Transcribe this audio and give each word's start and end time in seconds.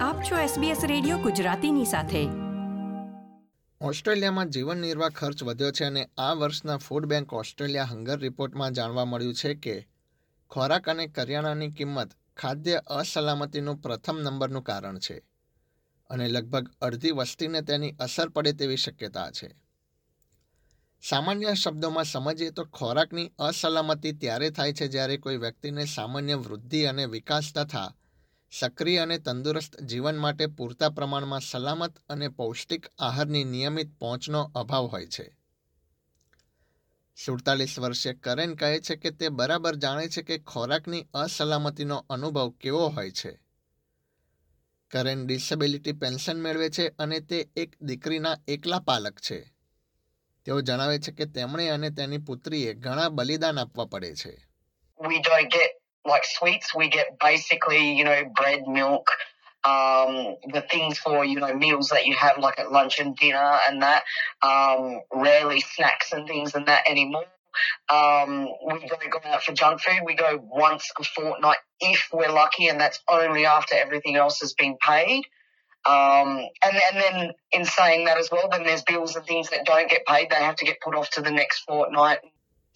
આપ 0.00 0.22
છો 0.22 0.36
SBS 0.36 0.86
radio 0.86 1.18
ગુજરાતીની 1.18 1.84
સાથે. 1.84 2.28
ઓસ્ટ્રેલિયામાં 3.80 4.50
જીવન 4.50 4.76
નિર્વાહ 4.76 5.08
ખર્ચ 5.08 5.42
વધ્યો 5.42 5.70
છે 5.70 5.84
અને 5.84 6.08
આ 6.18 6.32
વર્ષના 6.32 6.76
ફૂડ 6.76 7.06
બેંક 7.06 7.32
ઓસ્ટ્રેલિયા 7.32 7.84
હંગર 7.84 8.18
રિપોર્ટમાં 8.18 8.72
જાણવા 8.72 9.04
મળ્યું 9.04 9.34
છે 9.34 9.54
કે 9.54 9.88
ખોરાક 10.50 10.88
અને 10.88 11.06
કરિયાણાની 11.06 11.70
કિંમત 11.70 12.10
ખાદ્ય 12.36 12.76
અસલામતીનું 12.86 13.76
પ્રથમ 13.76 14.18
નંબરનું 14.18 14.62
કારણ 14.62 14.98
છે 14.98 15.18
અને 16.10 16.28
લગભગ 16.28 16.68
અડધી 16.82 17.10
વસ્તીને 17.10 17.60
તેની 17.60 17.92
અસર 17.92 18.28
પડે 18.28 18.52
તેવી 18.52 18.76
શક્યતા 18.76 19.30
છે. 19.30 19.54
સામાન્ય 21.08 21.54
શબ્દોમાં 21.54 22.04
સમજીએ 22.04 22.50
તો 22.50 22.64
ખોરાકની 22.64 23.32
અસલામતી 23.38 24.12
ત્યારે 24.12 24.50
થાય 24.50 24.72
છે 24.72 24.88
જ્યારે 24.88 25.16
કોઈ 25.16 25.36
વ્યક્તિને 25.36 25.84
સામાન્ય 25.84 26.34
વૃદ્ધિ 26.34 26.84
અને 26.84 27.06
વિકાસ 27.06 27.52
તથા 27.54 27.92
સક્રિય 28.52 28.98
અને 28.98 29.18
તંદુરસ્ત 29.18 29.80
જીવન 29.80 30.16
માટે 30.16 30.46
પૂરતા 30.46 30.88
પ્રમાણમાં 30.88 31.40
સલામત 31.40 31.98
અને 32.08 32.28
પૌષ્ટિક 32.28 32.86
આહારની 32.98 33.44
નિયમિત 33.44 33.98
પહોંચનો 33.98 34.52
અભાવ 34.54 34.86
હોય 34.86 35.06
છે. 35.06 35.36
સુડતાલીસ 37.24 37.78
વર્ષે 37.78 38.12
કરેન 38.12 38.54
કહે 38.54 38.80
છે 38.80 38.96
કે 38.96 39.10
તે 39.10 39.28
બરાબર 39.28 39.74
જાણે 39.74 40.08
છે 40.08 40.22
કે 40.22 40.38
ખોરાકની 40.38 41.06
અસલામતીનો 41.14 42.06
અનુભવ 42.10 42.50
કેવો 42.50 42.88
હોય 42.88 43.10
છે. 43.10 43.40
કરેન 44.90 45.26
ડિસેબિલિટી 45.26 45.92
પેન્શન 45.92 46.40
મેળવે 46.40 46.70
છે 46.70 46.88
અને 46.88 47.20
તે 47.20 47.48
એક 47.56 47.82
દીકરીના 47.82 48.36
એકલા 48.48 48.80
પાલક 48.80 49.18
છે. 49.18 49.54
તેઓ 50.44 50.60
જણાવે 50.60 50.98
છે 50.98 51.12
કે 51.12 51.24
તેમણે 51.24 51.68
અને 51.68 51.90
તેની 51.90 52.18
પુત્રીએ 52.18 52.74
ઘણા 52.74 53.08
બલિદાન 53.08 53.58
આપવા 53.58 53.84
પડે 53.84 54.14
છે. 54.14 54.48
We 55.00 55.14
don't 55.14 55.48
get 55.48 55.79
like 56.10 56.24
sweets. 56.24 56.74
We 56.74 56.88
get 56.88 57.18
basically, 57.18 57.96
you 57.96 58.04
know, 58.04 58.24
bread, 58.36 58.68
milk, 58.68 59.08
um, 59.64 60.36
the 60.52 60.64
things 60.70 60.98
for, 60.98 61.24
you 61.24 61.40
know, 61.40 61.54
meals 61.54 61.88
that 61.88 62.06
you 62.06 62.16
have 62.16 62.38
like 62.38 62.58
at 62.58 62.70
lunch 62.70 62.98
and 62.98 63.16
dinner 63.16 63.58
and 63.68 63.82
that. 63.82 64.02
Um, 64.42 65.00
rarely 65.12 65.60
snacks 65.60 66.12
and 66.12 66.26
things 66.26 66.54
and 66.54 66.66
that 66.66 66.82
anymore. 66.88 67.24
Um, 67.92 68.48
we 68.66 68.86
don't 68.86 69.10
go 69.10 69.18
out 69.24 69.42
for 69.42 69.52
junk 69.52 69.80
food. 69.80 70.00
We 70.04 70.14
go 70.14 70.38
once 70.42 70.90
a 70.98 71.04
fortnight 71.04 71.58
if 71.80 72.08
we're 72.12 72.30
lucky, 72.30 72.68
and 72.68 72.80
that's 72.80 73.00
only 73.08 73.46
after 73.46 73.74
everything 73.74 74.16
else 74.16 74.40
has 74.40 74.52
been 74.54 74.76
paid. 74.80 75.24
Um, 75.84 76.46
and, 76.62 76.76
and 76.92 77.02
then 77.02 77.30
in 77.52 77.64
saying 77.64 78.04
that 78.04 78.18
as 78.18 78.30
well, 78.30 78.48
then 78.50 78.64
there's 78.64 78.82
bills 78.82 79.16
and 79.16 79.24
things 79.24 79.50
that 79.50 79.64
don't 79.64 79.88
get 79.88 80.04
paid. 80.06 80.30
They 80.30 80.36
have 80.36 80.56
to 80.56 80.64
get 80.64 80.80
put 80.80 80.94
off 80.94 81.10
to 81.10 81.22
the 81.22 81.30
next 81.30 81.60
fortnight. 81.60 82.18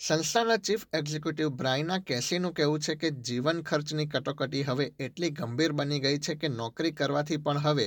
સંસ્થાના 0.00 0.56
chief 0.66 0.82
executive 0.98 1.50
બ્રાયના 1.58 1.96
કેસીનું 2.08 2.52
કહેવું 2.56 2.82
છે 2.86 2.94
કે 3.02 3.10
જીવન 3.26 3.60
ખર્ચની 3.68 4.06
કટોકટી 4.06 4.64
હવે 4.68 4.86
એટલી 5.06 5.30
ગંભીર 5.38 5.74
બની 5.78 6.00
ગઈ 6.06 6.18
છે 6.26 6.34
કે 6.40 6.48
નોકરી 6.56 6.90
કરવાથી 6.98 7.38
પણ 7.44 7.60
હવે 7.66 7.86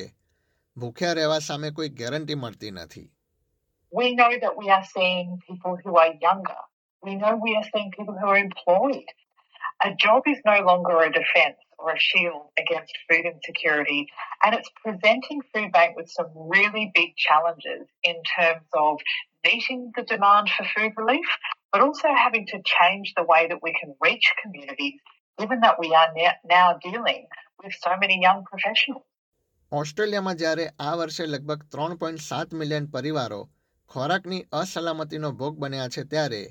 ભૂખ્યા 0.77 1.17
રહેવા 1.19 1.43
સામે 1.47 1.71
કોઈ 1.79 1.91
ગેરંટી 1.99 2.39
મળતી 2.43 2.71
નથી 2.77 3.05
we 3.91 4.15
know 4.15 4.31
that 4.39 4.57
we 4.57 4.69
are 4.69 4.83
seeing 4.85 5.41
people 5.47 5.77
who 5.83 5.95
are 5.97 6.13
younger. 6.21 6.57
We 7.03 7.15
know 7.15 7.35
we 7.37 7.55
are 7.55 7.67
seeing 7.73 7.91
people 7.91 8.17
who 8.19 8.27
are 8.27 8.37
employed. 8.37 9.05
A 9.83 9.93
job 9.95 10.23
is 10.27 10.41
no 10.45 10.57
longer 10.61 10.97
a 11.01 11.11
defense 11.11 11.57
or 11.77 11.91
a 11.91 11.99
shield 11.99 12.43
against 12.59 12.97
food 13.07 13.25
insecurity, 13.25 14.07
and 14.43 14.55
it's 14.55 14.71
presenting 14.83 15.41
Food 15.53 15.71
Bank 15.71 15.95
with 15.95 16.09
some 16.09 16.31
really 16.35 16.91
big 16.93 17.15
challenges 17.15 17.87
in 18.03 18.17
terms 18.35 18.67
of 18.73 18.97
meeting 19.45 19.91
the 19.95 20.03
demand 20.03 20.49
for 20.49 20.65
food 20.75 20.93
relief, 20.97 21.29
but 21.73 21.81
also 21.81 22.07
having 22.15 22.45
to 22.47 22.57
change 22.65 23.13
the 23.15 23.23
way 23.23 23.47
that 23.47 23.59
we 23.61 23.73
can 23.73 23.93
reach 24.01 24.27
communities, 24.41 24.99
given 25.39 25.59
that 25.61 25.77
we 25.79 25.93
are 25.93 26.09
now 26.45 26.77
dealing 26.81 27.27
with 27.63 27.73
so 27.75 27.91
many 27.97 28.19
young 28.21 28.43
professionals. 28.45 29.05
ઓસ્ટ્રેલિયામાં 29.71 30.35
જ્યારે 30.35 30.65
આ 30.79 30.91
વર્ષે 30.95 31.25
લગભગ 31.25 31.63
ત્રણ 31.71 31.97
point 31.97 32.21
સાત 32.21 32.53
million 32.53 32.85
પરિવારો 32.87 33.39
ખોરાકની 33.91 34.45
અસલામતીનો 34.51 35.31
ભોગ 35.31 35.57
બન્યા 35.57 35.89
છે 35.89 36.03
ત્યારે 36.05 36.41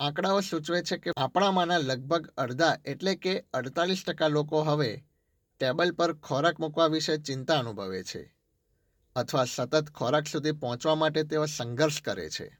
આંકડાઓ 0.00 0.40
સૂચવે 0.40 0.82
છે 0.82 0.98
કે 0.98 1.14
આપણામાંના 1.16 1.78
લગભગ 1.78 2.26
અડધા 2.36 2.74
એટલે 2.84 3.14
કે 3.16 3.34
અડતાલીસ 3.52 4.02
ટકા 4.04 4.28
લોકો 4.28 4.64
હવે 4.64 4.90
ટેબલ 5.60 5.92
પર 5.92 6.12
ખોરાક 6.28 6.58
મૂકવા 6.58 6.88
વિશે 6.88 7.18
ચિંતા 7.18 7.58
અનુભવે 7.58 8.02
છે 8.02 8.22
અથવા 9.16 9.46
સતત 9.46 9.84
ખોરાક 9.90 10.26
સુધી 10.26 10.52
પહોંચવા 10.52 10.94
માટે 10.94 11.24
તેઓ 11.24 11.46
સંઘર્ષ 11.46 12.00
કરે 12.00 12.28
છે 12.28 12.59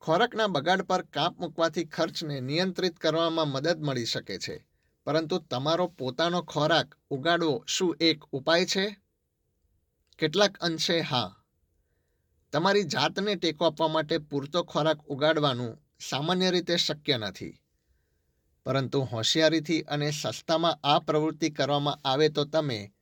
ખોરાકના 0.00 0.46
બગાડ 0.46 0.82
પર 0.82 1.02
કાપ 1.02 1.40
મૂકવાથી 1.40 1.84
ખર્ચને 1.84 2.40
નિયંત્રિત 2.40 2.96
કરવામાં 2.96 3.48
મદદ 3.48 3.82
મળી 3.82 4.04
શકે 4.04 4.38
છે. 4.38 4.66
પરંતુ 5.04 5.38
તમારો 5.38 5.86
પોતાનો 5.86 6.42
ખોરાક 6.42 6.94
ઉગાડવો 7.10 7.64
શું 7.66 7.96
એક 8.00 8.24
ઉપાય 8.32 8.64
છે? 8.64 8.96
કેટલાક 10.18 10.58
અંશે 10.58 11.00
હા. 11.00 11.36
તમારી 12.52 12.84
જાતને 12.84 13.34
ટેકો 13.34 13.64
આપવા 13.66 13.88
માટે 13.88 14.18
પૂરતો 14.18 14.62
ખોરાક 14.62 14.98
ઉગાડવાનું 15.06 15.78
સામાન્ય 16.00 16.50
રીતે 16.50 16.76
શક્ય 16.76 17.18
નથી. 17.18 17.60
પરંતુ 18.64 19.00
હોશિયારીથી 19.00 19.80
અને 19.80 20.10
સસ્તામાં 20.10 20.78
આ 20.84 20.98
પ્રવૃત્તિ 20.98 21.50
કરવામાં 21.50 22.00
આવે 22.04 22.28
તો 22.28 22.44
તમે 22.44 22.92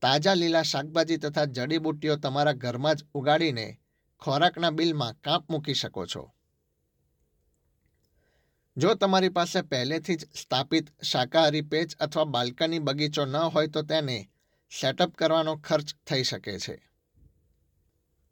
તાજા 0.00 0.34
લીલા 0.34 0.62
શાકભાજી 0.62 1.16
તથા 1.16 1.44
જડીબુટ્ટીઓ 1.44 2.16
તમારા 2.16 2.52
ઘરમાં 2.52 2.96
જ 2.96 3.04
ઉગાડીને 3.14 3.80
ખોરાકના 4.20 4.70
બિલમાં 4.70 5.14
કાપ 5.14 5.50
મૂકી 5.50 5.74
શકો 5.74 6.06
છો. 6.06 6.33
જો 8.76 8.94
તમારી 8.94 9.28
પાસે 9.28 9.62
પહેલેથી 9.62 10.16
જ 10.16 10.26
સ્થાપિત 10.34 11.02
શાકાહારી 11.02 11.60
પેચ 11.60 11.96
અથવા 11.96 12.24
બાલ્કની 12.24 12.78
બગીચો 12.78 13.24
ન 13.24 13.36
હોય 13.36 13.66
તો 13.66 13.82
તેને 13.82 14.30
સેટઅપ 14.80 15.14
કરવાનો 15.14 15.56
ખર્ચ 15.56 15.94
થઈ 16.06 16.22
શકે 16.22 16.58
છે. 16.58 16.90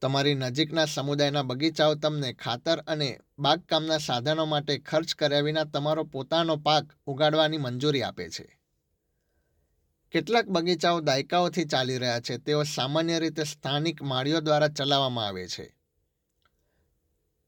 તમારી 0.00 0.34
નજીકના 0.34 0.84
સમુદાયના 0.84 1.42
બગીચાઓ 1.42 1.94
તમને 1.94 2.32
ખાતર 2.32 2.78
અને 2.86 3.20
બાગકામના 3.38 3.98
સાધનો 3.98 4.46
માટે 4.46 4.78
ખર્ચ 4.78 5.14
કર્યા 5.14 5.40
વિના 5.40 5.64
તમારો 5.64 6.04
પોતાનો 6.04 6.56
પાક 6.56 6.84
ઉગાડવાની 7.06 7.58
મંજૂરી 7.58 8.02
આપે 8.02 8.30
છે. 8.30 8.58
કેટલાક 10.12 10.46
બગીચાઓ 10.46 11.00
દાયકાઓથી 11.00 11.64
ચાલી 11.64 11.98
રહ્યા 11.98 12.20
છે. 12.20 12.38
તેઓ 12.38 12.62
સામાન્ય 12.62 13.18
રીતે 13.18 13.44
સ્થાનિક 13.44 14.02
માળીઓ 14.02 14.40
દ્વારા 14.40 14.68
ચલાવવામાં 14.68 15.26
આવે 15.26 15.48
છે. 15.48 15.81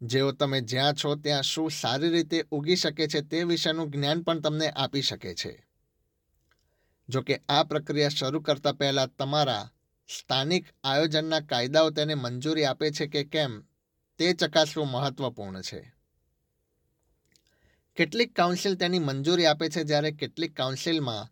જેઓ 0.00 0.32
તમે 0.32 0.60
જ્યાં 0.60 0.94
છો 0.94 1.14
ત્યાં 1.14 1.42
શું 1.42 1.70
સારી 1.70 2.08
રીતે 2.08 2.44
ઉગી 2.50 2.76
શકે 2.76 3.06
છે 3.06 3.20
તે 3.20 3.42
વિશેનું 3.42 3.90
જ્ઞાન 3.90 4.22
પણ 4.22 4.40
તમને 4.40 4.70
આપી 4.70 5.02
શકે 5.02 5.34
છે. 5.34 5.68
જો 7.08 7.22
કે 7.22 7.42
આ 7.48 7.64
પ્રક્રિયા 7.64 8.08
શરૂ 8.08 8.40
કરતા 8.40 8.72
પહેલાં 8.72 9.16
તમારા 9.16 9.70
સ્થાનિક 10.08 10.66
આયોજનના 10.84 11.40
કાયદાઓ 11.40 11.90
તેને 11.90 12.14
મંજૂરી 12.14 12.64
આપે 12.64 12.90
છે 12.90 13.06
કે 13.06 13.24
કેમ, 13.24 13.62
તે 14.18 14.32
ચકાસવું 14.32 14.88
મહત્વપૂર્ણ 14.88 15.60
છે. 15.60 15.94
કેટલીક 17.96 18.34
કાઉન્સિલ 18.34 18.74
તેની 18.74 18.98
મંજૂરી 18.98 19.46
આપે 19.46 19.68
છે 19.68 19.84
જ્યારે 19.84 20.10
કેટલીક 20.10 20.56
કાઉન્સિલમાં 20.56 21.28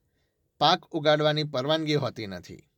પાક 0.58 0.84
ઉગાડવાની 0.84 1.44
પરવાનગી 1.44 1.94
હોતી 1.94 2.26
નથી. 2.26 2.68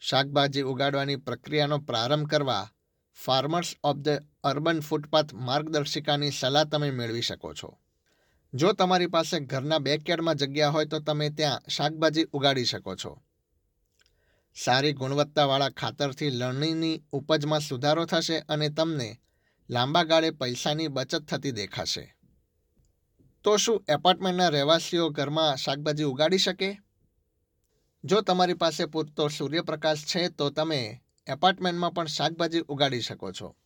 શાકભાજી 0.00 0.60
ઉગાડવાની 0.60 1.16
પ્રક્રિયાનો 1.16 1.78
પ્રારંભ 1.78 2.26
કરવા 2.26 2.73
farmers 3.14 3.76
of 3.82 3.96
the 3.96 4.22
urban 4.44 4.80
footpath 4.80 5.32
માર્ગદર્શિકાની 5.32 6.30
સલાહ 6.30 6.64
તમે 6.64 6.90
મેળવી 6.90 7.22
શકો 7.22 7.54
છો. 7.54 7.78
જો 8.54 8.72
તમારી 8.72 9.06
પાસે 9.06 9.40
ઘરના 9.40 9.78
બેકયાર્ડમાં 9.78 10.36
જગ્યા 10.36 10.70
હોય 10.70 10.86
તો 10.86 11.00
તમે 11.00 11.30
ત્યાં 11.30 11.60
શાકભાજી 11.70 12.24
ઉગાડી 12.32 12.64
શકો 12.64 12.96
છો. 12.96 13.22
સારી 14.56 14.92
ગુણવત્તાવાળા 14.92 15.70
ખાતરથી 15.70 16.30
લણણીની 16.30 17.02
ઉપજમાં 17.12 17.60
સુધારો 17.60 18.06
થશે 18.06 18.38
અને 18.48 18.70
તમને 18.70 19.20
લાંબા 19.68 20.04
ગાળે 20.04 20.30
પૈસાની 20.30 20.88
બચત 20.88 21.22
થતી 21.28 21.52
દેખાશે. 21.52 22.14
તો 23.44 23.58
શું 23.58 23.84
એપાર્ટમેન્ટના 23.88 24.50
રહેવાસીઓ 24.50 25.10
ઘરમાં 25.10 25.56
શાકભાજી 25.56 26.04
ઉગાડી 26.04 26.38
શકે? 26.38 26.80
જો 28.04 28.22
તમારી 28.22 28.54
પાસે 28.54 28.86
પૂરતો 28.86 29.28
સૂર્યપ્રકાશ 29.28 30.04
છે 30.04 30.28
તો 30.28 30.50
તમે 30.50 31.00
એપાર્ટમેન્ટમાં 31.26 31.92
પણ 31.92 32.06
શાકભાજી 32.06 32.60
ઉગાડી 32.60 33.00
શકો 33.00 33.32
છો. 33.32 33.56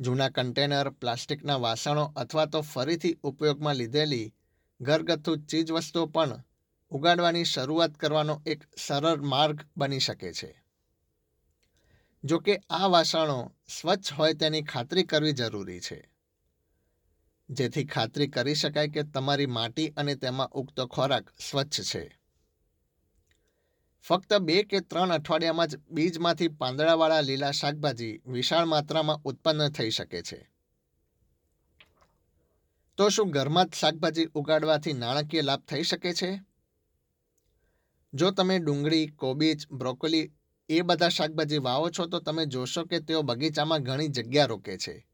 જૂના 0.00 0.28
કન્ટેનર, 0.28 0.90
પ્લાસ્ટિકના 0.90 1.56
વાસણો 1.56 2.12
અથવા 2.16 2.46
તો 2.46 2.60
ફરીથી 2.60 3.18
ઉપયોગમાં 3.22 3.74
લીધેલી 3.74 4.34
ઘરગથ્થુ 4.80 5.36
ચીજવસ્તુઓ 5.36 6.06
પણ 6.06 6.42
ઉગાડવાની 6.90 7.44
શરૂઆત 7.44 7.94
કરવાનો 7.94 8.42
એક 8.46 8.64
સરળ 8.76 9.20
માર્ગ 9.20 9.60
બની 9.76 9.98
શકે 9.98 10.32
છે. 10.32 10.62
જો 12.24 12.38
કે 12.38 12.60
આ 12.70 12.86
વાસણો 12.86 13.52
સ્વચ્છ 13.80 14.12
હોય 14.12 14.34
તેની 14.34 14.62
ખાતરી 14.62 15.04
કરવી 15.04 15.32
જરૂરી 15.32 15.80
છે. 15.80 16.12
જેથી 17.50 17.84
ખાતરી 17.84 18.28
કરી 18.28 18.54
શકાય 18.54 18.88
કે 18.88 19.02
તમારી 19.02 19.46
માટી 19.46 19.88
અને 19.88 20.14
તેમાં 20.14 20.48
ઉગતો 20.48 20.86
ખોરાક 20.86 21.30
સ્વચ્છ 21.50 21.80
છે. 21.80 22.19
ફક્ત 24.02 24.38
બે 24.38 24.62
કે 24.62 24.80
ત્રણ 24.80 25.10
અઠવાડિયામાં 25.10 25.68
જ 25.68 25.76
બીજમાંથી 25.90 26.48
પાંદડાવાળા 26.48 27.20
લીલા 27.20 27.50
શાકભાજી 27.50 28.20
વિશાળ 28.26 28.64
માત્રામાં 28.64 29.20
ઉત્પન્ન 29.24 29.68
થઈ 29.68 29.90
શકે 29.90 30.22
છે. 30.22 30.50
તો 32.96 33.08
શું 33.08 33.30
ઘરમાં 33.30 33.66
જ 33.66 33.74
શાકભાજી 33.74 34.24
ઉગાડવાથી 34.34 34.92
નાણાકીય 34.92 35.42
લાભ 35.42 35.60
થઈ 35.60 35.82
શકે 35.82 36.12
છે? 36.14 36.42
જો 38.14 38.30
તમે 38.30 38.58
ડુંગળી, 38.58 39.06
કોબીજ, 39.06 39.68
બ્રોકોલી 39.72 40.32
એ 40.68 40.82
બધા 40.82 41.08
શાકભાજી 41.08 41.58
વાવો 41.58 41.90
છો 41.90 42.06
તો 42.06 42.20
તમે 42.20 42.46
જોશો 42.46 42.84
કે 42.84 43.00
તેઓ 43.00 43.22
બગીચામાં 43.22 43.82
ઘણી 43.82 44.08
જગ્યા 44.08 44.46
રોકે 44.46 44.78
છે 44.78 45.06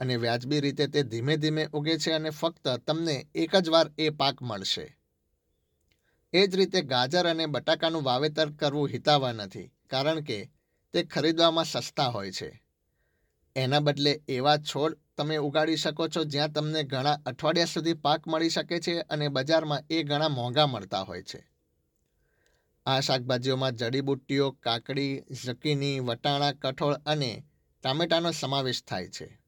અને 0.00 0.16
વ્યાજબી 0.16 0.60
રીતે 0.60 0.86
તે 0.86 1.02
ધીમે 1.02 1.36
ધીમે 1.36 1.68
ઉગે 1.72 1.98
છે 1.98 2.12
અને 2.12 2.30
ફક્ત 2.30 2.68
તમને 2.86 3.26
એક 3.34 3.56
જ 3.56 3.68
વાર 3.68 3.90
એ 3.98 4.10
પાક 4.10 4.42
મળશે. 4.42 4.98
એ 6.32 6.46
જ 6.46 6.56
રીતે 6.56 6.82
ગાજર 6.82 7.28
અને 7.28 7.46
બટાકાનું 7.46 8.02
વાવેતર 8.02 8.50
કરવું 8.50 8.88
હિતાવહ 8.88 9.32
નથી, 9.32 9.72
કારણ 9.90 10.20
કે 10.20 10.50
તે 10.92 11.02
ખરીદવામાં 11.02 11.64
સસ્તા 11.64 12.08
હોય 12.08 12.30
છે. 12.30 12.62
એના 13.56 13.80
બદલે 13.80 14.20
એવા 14.28 14.56
છોડ 14.56 14.98
તમે 15.16 15.36
ઉગાડી 15.36 15.76
શકો 15.76 16.08
છો 16.08 16.24
જ્યાં 16.24 16.52
તમને 16.52 16.82
ઘણા 16.82 17.18
અઠવાડિયા 17.26 17.64
સુધી 17.64 17.92
પાક 17.92 18.28
મળી 18.28 18.48
શકે 18.48 18.80
છે 18.80 19.00
અને 19.00 19.28
બજારમાં 19.28 19.82
એ 19.90 20.02
ઘણા 20.02 20.28
મોંઘા 20.28 20.66
મળતા 20.66 21.00
હોય 21.00 21.22
છે. 21.22 21.50
આ 22.86 23.00
શાકભાજીઓમાં 23.00 23.76
જડીબુટ્ટીઓ, 23.76 24.50
કાકડી, 24.50 25.22
ઝકીની, 25.44 26.00
વટાણા, 26.00 26.52
કઠોળ 26.52 26.94
અને 27.06 27.44
ટામેટાનો 27.84 28.30
સમાવેશ 28.32 28.82
થાય 28.84 29.08
છે. 29.08 29.45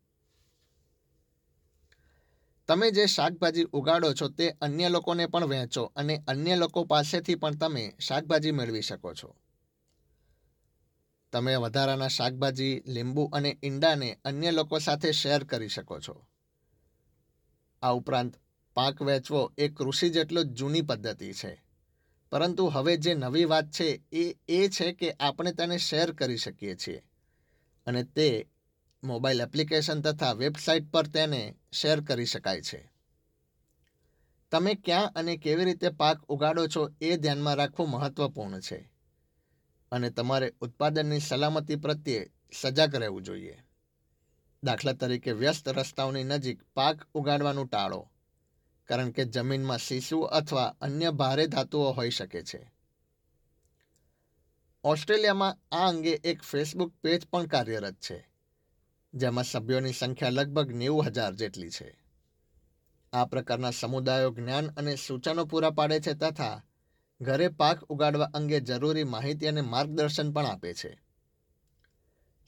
તમે 2.68 2.90
જે 2.90 3.06
શાકભાજી 3.06 3.64
ઉગાડો 3.72 4.12
છો 4.12 4.28
તે 4.28 4.54
અન્ય 4.60 4.88
લોકોને 4.88 5.26
પણ 5.26 5.44
વહેંચો 5.44 5.92
અને 5.96 6.24
અન્ય 6.26 6.56
લોકો 6.56 6.84
પાસેથી 6.84 7.34
પણ 7.34 7.56
તમે 7.56 7.94
શાકભાજી 8.00 8.50
મેળવી 8.50 8.82
શકો 8.82 9.14
છો. 9.14 9.36
તમે 11.32 11.56
વધારાના 11.56 12.08
શાકભાજી, 12.08 12.82
લીંબુ 12.86 13.24
અને 13.32 13.58
ઈંડાને 13.64 14.18
અન્ય 14.24 14.50
લોકો 14.50 14.78
સાથે 14.78 15.12
શેર 15.12 15.44
કરી 15.44 15.68
શકો 15.68 16.00
છો. 16.00 16.26
આ 17.82 17.92
ઉપરાંત 17.92 18.36
પાક 18.74 19.02
વેચવો 19.02 19.52
એ 19.58 19.68
કૃષિ 19.68 20.10
જેટલો 20.10 20.42
જૂની 20.44 20.82
પદ્ધતિ 20.82 21.32
છે. 21.32 21.62
પરંતુ 22.30 22.66
હવે 22.66 22.96
જે 22.96 23.14
નવી 23.14 23.44
વાત 23.44 23.64
છે 23.70 24.02
એ 24.12 24.34
એ 24.48 24.68
છે 24.68 24.92
કે 24.92 25.16
આપણે 25.20 25.52
તેને 25.52 25.78
શેર 25.78 26.12
કરી 26.12 26.36
શકીએ 26.36 26.76
છીએ 26.76 27.02
અને 27.86 28.02
તે 28.02 28.50
મોબાઈલ 29.02 29.40
એપ્લિકેશન 29.40 30.00
તથા 30.00 30.32
વેબસાઇટ 30.32 30.90
પર 30.90 31.06
તેને 31.06 31.54
શેર 31.72 32.00
કરી 32.00 32.26
શકાય 32.26 32.62
છે. 32.62 32.92
તમે 34.50 34.74
ક્યાં 34.74 35.12
અને 35.16 35.36
કેવી 35.36 35.64
રીતે 35.64 35.88
પાક 35.88 36.22
ઉગાડો 36.22 36.66
છો 36.66 36.90
એ 37.00 37.16
ધ્યાનમાં 37.16 37.54
રાખવું 37.54 37.90
મહત્વપૂર્ણ 37.90 38.60
છે 38.60 38.90
અને 39.92 40.10
તમારે 40.10 40.54
ઉત્પાદનની 40.60 41.20
સલામતી 41.20 41.76
પ્રત્યે 41.76 42.30
સજાગ 42.60 42.94
રહેવું 42.94 43.22
જોઈએ. 43.22 43.64
દાખલા 44.62 44.92
તરીકે 44.92 45.32
વ્યસ્ત 45.32 45.68
રસ્તાઓની 45.68 46.24
નજીક 46.24 46.62
પાક 46.74 47.06
ઉગાડવાનું 47.14 47.68
ટાળો, 47.68 48.10
કારણ 48.84 49.10
કે 49.10 49.24
જમીનમાં 49.24 49.78
શીશુ 49.78 50.20
અથવા 50.20 50.76
અન્ય 50.80 51.10
ભારે 51.10 51.46
ધાતુઓ 51.46 51.92
હોઈ 51.92 52.10
શકે 52.10 52.42
છે. 52.42 52.72
ઓસ્ટ્રેલિયામાં 54.84 55.76
આ 55.76 55.88
અંગે 55.88 56.10
એક 56.10 56.42
ફેસબુક 56.42 56.94
પેજ 57.02 57.26
પણ 57.26 57.46
કાર્યરત 57.46 57.94
છે. 57.94 58.27
જેમાં 59.14 59.44
સભ્યોની 59.44 59.92
સંખ્યા 59.92 60.30
લગભગ 60.30 60.72
નેવું 60.72 61.04
હજાર 61.04 61.34
જેટલી 61.34 61.70
છે. 61.70 62.04
આ 63.12 63.24
પ્રકારના 63.24 63.70
સમુદાયો 63.70 64.30
જ્ઞાન 64.30 64.66
અને 64.66 64.96
સૂચનો 64.96 65.44
પૂરા 65.44 65.70
પાડે 65.70 66.00
છે 66.00 66.14
તથા 66.14 66.62
ઘરે 67.20 67.48
પાક 67.48 67.82
ઉગાડવા 67.82 68.30
અંગે 68.34 68.60
જરૂરી 68.60 69.04
માહિતી 69.04 69.48
અને 69.48 69.60
માર્ગદર્શન 69.60 70.32
પણ 70.32 70.46
આપે 70.46 70.74
છે. 70.74 71.02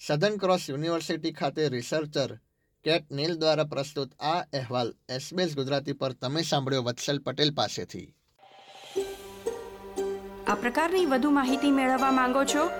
સધન 0.07 0.37
ક્રોસ 0.37 0.71
યુનિવર્સિટી 0.71 1.33
ખાતે 1.33 1.69
રિસર્ચર 1.69 2.39
કેટ 2.85 3.11
નીલ 3.11 3.37
દ્વારા 3.37 3.65
પ્રસ્તુત 3.65 4.15
આ 4.21 4.41
અહેવાલ 4.41 4.95
એસબીએસ 5.09 5.57
ગુજરાતી 5.57 5.93
પર 5.93 6.13
તમે 6.13 6.43
સાંભળ્યો 6.43 6.83
વત્સલ 6.83 7.19
પટેલ 7.19 7.55
પાસેથી. 7.55 8.15
આ 10.47 10.55
પ્રકારની 10.55 11.07
વધુ 11.07 11.31
માહિતી 11.31 11.71
મેળવવા 11.71 12.11
માંગો 12.11 12.45
છો? 12.45 12.80